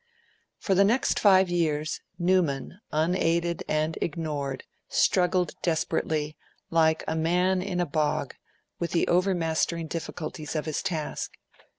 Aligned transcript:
For 0.57 0.73
the 0.73 0.83
next 0.83 1.19
five 1.19 1.47
years 1.47 2.01
Newman, 2.17 2.79
unaided 2.91 3.61
and 3.67 3.99
ignored, 4.01 4.63
struggled 4.89 5.51
desperately, 5.61 6.35
like 6.71 7.03
a 7.07 7.15
man 7.15 7.61
in 7.61 7.79
a 7.79 7.85
bog, 7.85 8.33
with 8.79 8.93
the 8.93 9.07
overmastering 9.07 9.85
difficulties 9.85 10.55
of 10.55 10.65
his 10.65 10.81
task. 10.81 11.33